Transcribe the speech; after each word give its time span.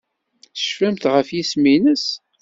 Tecfamt 0.53 1.03
ɣef 1.13 1.27
yisem-nnes? 1.35 2.05